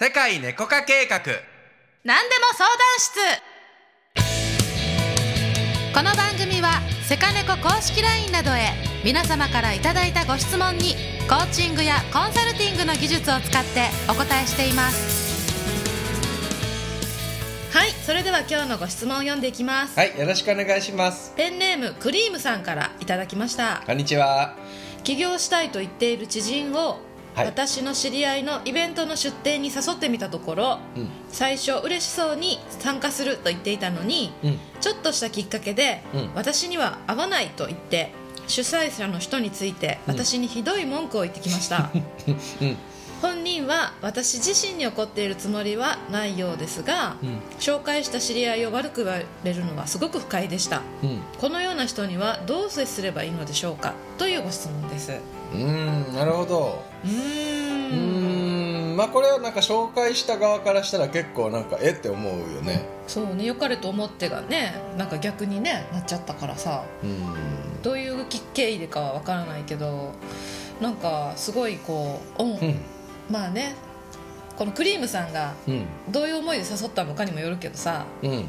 [0.00, 1.18] 世界猫化計画。
[2.04, 3.18] 何でも相談室。
[5.92, 8.74] この番組はセカネコ公式 LINE などへ
[9.04, 10.94] 皆様からいただいたご質問に
[11.28, 15.66] コーチングやコンサルティングの技術を使ってお答えしています。
[17.76, 21.32] はいそれでは今日のご質問を読んでいきます、はいよろしくお願いします。
[21.36, 23.82] ペンネームクリームさんからいただきました。
[23.84, 24.54] こんにちは。
[25.02, 27.00] 起業したいと言っている知人を、
[27.38, 27.46] はい。
[27.46, 31.08] 私の知り合いのイベントの出店に誘ってみたところ、うん。
[31.28, 34.58] 最初嬉しそうに参加すると言っていたのに、うん。
[34.80, 36.30] ちょっとしたきっかけで、うん。
[36.34, 38.12] 私には合わないと言って
[38.46, 40.14] 主催者の人についてうん。
[40.14, 42.76] 私にひどい文句を言ってきました、うん
[43.20, 47.40] 本人は私自身に怒っているつもりはないようですが、うん。
[47.58, 50.82] 紹介した知り合いを悪く言われるのはすごく不快でした。
[51.02, 51.20] うん。
[51.40, 53.94] このような人にはどう接すればいいのでしょうか？
[54.18, 55.12] というご質問です。
[55.52, 56.84] うーんなるほど。
[57.04, 58.92] うん。
[58.94, 62.86] んまあこれはなんか紹介した側からしたら結構なんかえって思うよね。
[63.08, 66.84] そうね良かれと思ってがねなんか逆にねなっちゃったからさ。
[67.02, 67.82] うん。
[67.82, 70.12] どういうき経緯でかは分からないけど
[70.80, 72.80] なんかすごいこう、うんうん
[73.30, 73.74] まあね
[74.56, 75.86] このクリームさんがうん。
[76.10, 78.06] どういう思いで誘ったのかにもよるけどさ。
[78.22, 78.30] うん。
[78.30, 78.46] うん。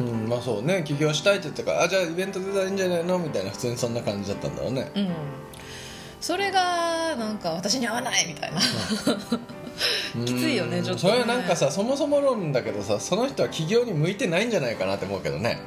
[0.00, 0.82] うんまあそうね。
[0.84, 4.90] 起業したいって言ったからあじゃあイベント出たらいいんじゃないのみたいな普通にそんな感じだったんだろうね。
[4.94, 5.12] うん。
[6.20, 8.60] それがなんか私に合わないみたいな。
[10.24, 11.12] きついよねうんちょっとね。
[11.12, 15.58] それはなんかさそもそも論だけどさその人は起業に向いてないんじゃないかなって思うけどね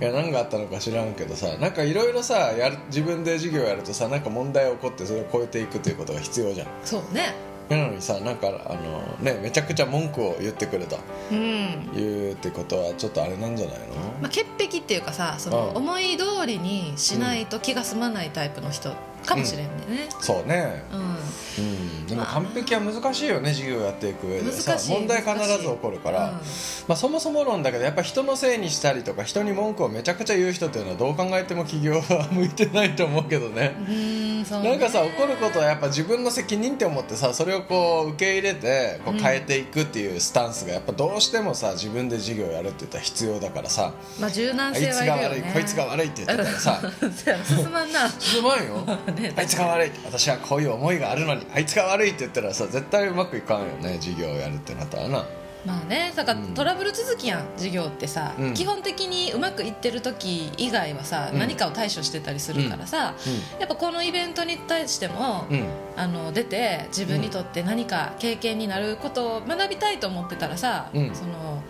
[0.00, 6.66] いや何があったのか知らんけどさなんかいろいろさやる自分で事業やるとさなんか問題起こってそれを超えていくということが必要じゃん。
[6.84, 7.34] そうね。
[7.68, 10.98] なのにさなんかあのねめちゃくちゃ文句を言ってくると
[11.32, 11.90] うん。
[11.94, 13.84] 言うってことはちょっとあれなんじゃないの、
[14.20, 15.76] まあ、潔癖っていうかさそのうん。
[15.78, 18.92] 思い通りにしないと気が済まないタイプの人
[19.26, 20.08] かもしれんね。
[20.20, 20.84] そうね。
[20.92, 22.06] うん、うん。
[22.06, 22.32] でもまあ。
[22.34, 24.52] 完璧は難しいよね事業やっていく上で。
[24.52, 26.40] さ問題必ず起こるから、
[26.88, 33.76] まあ、そもそも論だけどやっぱ人のせいにしたりとか人に文句をめちゃくちゃ言う人っていうのはどう考えても起業は向いてないと思うけどね。
[33.80, 34.70] うん、うね。
[34.70, 39.26] なんかさ怒ることはやっぱ自分の責任って思ってさそれをこう受け入れてこううん。
[39.26, 43.92] 変えていくっていうスタンスがやっぱどうしてもさ自分で事業やるって言ったら必要だからさ。
[44.20, 45.52] まあ柔軟あい性つが悪いはいるよね。
[45.52, 46.80] こいつが悪いって言ってたらさ。
[47.44, 48.08] 進まんな。
[48.18, 48.84] 進まんよ
[49.16, 49.32] ね。
[49.36, 49.90] あいつが悪い。
[50.04, 51.46] 私はこういう思いがあるのに。
[51.54, 53.98] あいつが悪いって言ったらさ絶対うまくいかんよね。
[53.98, 55.24] 事業をやるってなったらな。
[55.64, 56.54] まあねだからうん。
[56.54, 58.54] トラブル続きやん授業ってさ、うん。
[58.54, 61.38] 基本的にうまくいってる時以外はさ、うん。
[61.40, 63.14] 何かを対処してたりするからさ、
[63.58, 65.66] やっぱこのイベントに対しても、うんうん。
[65.96, 71.14] あの出て自分にとって何か経験になることを学びたいと思ってたらさ、うん。
[71.14, 71.62] その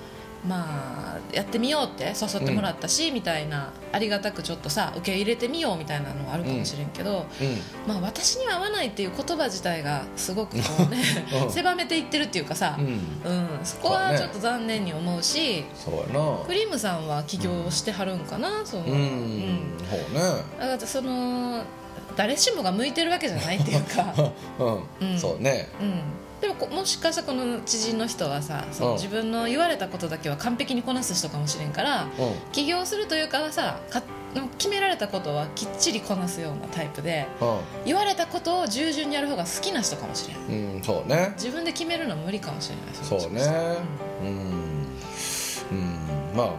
[0.46, 7.88] まあやってみようって誘ってもらったし、みたいなありがたくちょっとさ受け入れてみようみたいなのはあるかもしれんけど、うん。
[7.88, 11.02] まあ、私には合わないっていう言葉自体がすごくこうね
[11.44, 11.50] うん。
[11.52, 12.86] 狭めていってるっていうかさ、うん。
[12.86, 15.64] うん、そこはちょっと残念に思うし
[16.46, 19.78] クリームさんは起業してはるんかな、そのうん、
[20.58, 21.62] だからその
[22.16, 24.14] 誰しもが向いてるわけじゃないっていうか、
[24.58, 25.18] うん、うん。
[25.18, 25.68] そうね。
[25.80, 26.00] うん、
[26.40, 28.96] でもこもしかしたらこの知人の人はさそのうん。
[28.96, 32.08] 自分の言われたことだけは完璧にこなす人かもしれんからうん。
[32.52, 34.02] 起業するというかはさか
[34.58, 37.26] 決められたことはきっちりこなすようなタイプで
[37.86, 40.36] 言われたことを従順にやる方が好きな人かもしれん。
[40.36, 41.32] うん、うん、そうね。
[41.36, 43.20] 自分で決めるのは無理かもしれない。
[43.20, 43.42] そうね。
[44.20, 44.28] うん、
[45.70, 46.50] うん、まあ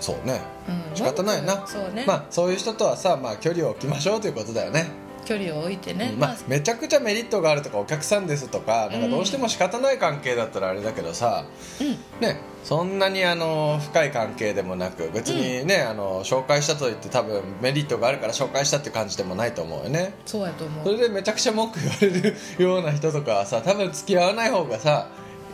[0.00, 0.40] そうね。
[0.68, 0.96] うん。
[0.96, 1.66] 仕方ないな。
[1.66, 4.86] そうね、まあそういう人とはさ、まあ、距離を置きましょうということだよね
[5.26, 11.44] 距離を置いてね、まあ、めちゃくちゃメリットがあるとかお客さんですとかなんかどうしても仕方ない関係だったらあれだけどさ、
[11.80, 11.88] うん。
[12.20, 20.14] ね、そんなにあの深い関係でもなく別にね、あの紹介したといって多分メリットがあるから紹介したって感じでもないと思うよね。
[20.24, 25.08] そうやと思そうれでめちゃくちゃ文句言われるような人とかはさ多分付き合わない方がさ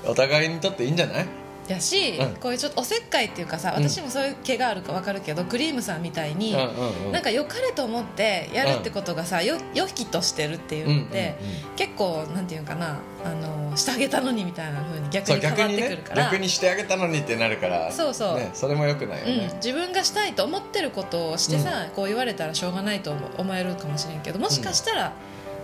[0.06, 1.26] お互いにとっていいんじゃない？
[1.68, 2.34] やし、うん。
[2.36, 3.88] こういうちょっとおせっかいっていうかさうん。
[3.88, 7.12] 私もそういう毛があるか分かるけど、クリームさんみたいに、うんうんうん。
[7.12, 16.24] なんか良かれと思ってやるってことがさ、よ良きとしてるっていうのって、うんうん結構なんていうかなあのしてあげたのにみたいな風に逆そうに変わっ逆にねてくるから。
[16.24, 18.36] 逆にしてあげたのにってなるからそうそう。
[18.36, 19.38] ね、それもよくないようん。
[19.38, 25.12] ね、、自分がしたいと思ってることをしてさ、こう言われたらしょうがないと思思えるかもしれんけどもしかしたら、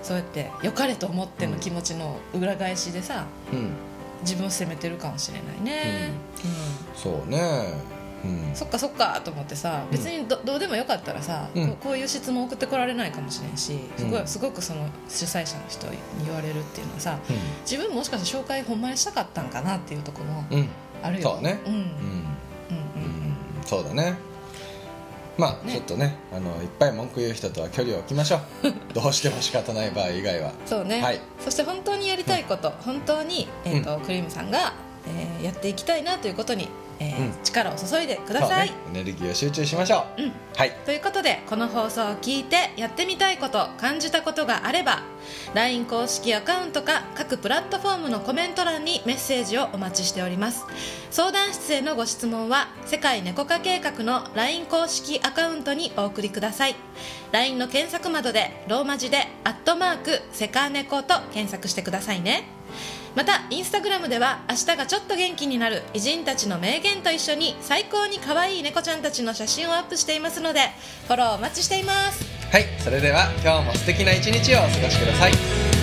[0.03, 3.73] そうやって良かれと思っての気持ちの裏返しでさうん
[4.29, 6.11] 自分を責めてるかもしれないね、
[6.45, 7.01] うん。
[7.01, 7.99] そうね。
[8.25, 8.51] うん。
[8.55, 9.21] そっかそっか。
[9.25, 11.69] と思ってさ別にど,、どうでもよかったらさ、うん。
[11.69, 17.33] こうこういう質問送ってこられないかもしれんしすごい,、うんすごくその主催者の人に言われるっていうのはさう
[17.63, 20.69] 自分もしかして紹介ほんまにしたかったんかなっていうところもんうん。
[21.03, 21.31] あるよ。
[21.35, 21.61] そうね。
[21.65, 21.73] うん。
[21.73, 21.87] うんうんうん。
[21.87, 23.37] うん。
[23.65, 24.19] そうだね
[25.39, 25.73] まあ、ね。
[25.73, 28.41] ちょっとねあのいっぱい文句言う人とは距離を置きましょう。
[28.93, 30.53] どうしても仕方ない場合以外は。
[30.67, 31.21] そうね、はい。
[31.43, 34.75] そして本当にやりたいこと、本当に、えーとクリームさんが、
[35.07, 36.69] えーやっていきたいなということに、
[37.01, 37.45] えーうん。
[37.45, 38.69] 力を注いでください。
[38.69, 40.33] ね、エネルギーを集中しましょう、うん。
[40.57, 40.73] はい。
[40.85, 45.03] ということでこの放送を聞いてやってみたいこと感じたことがあれば
[45.55, 50.65] LINE 公式アカウントか各プラットフォームのコメント欄にメッセージをお待ちしております。
[51.11, 56.77] 相談室へのご質問は世界猫化計画の LINE 公式アカウントにお送りください。
[57.33, 62.45] LINE の検索窓でローマ字で「アットマークセカネコ」と検索してくださいね
[63.19, 70.61] またインスタグラムでは明日がちょっと元気になる偉人たちの名言と一緒に最高に可愛い猫ちゃんたちの写真をアップしていますので
[71.09, 72.25] フォローお待ちしています。
[72.53, 75.78] はいそれでは今日も素敵な一日をお過ごしください。